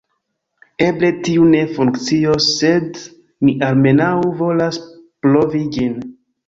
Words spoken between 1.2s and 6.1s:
tiu ne funkcios sed mi almenaŭ volas provi ĝin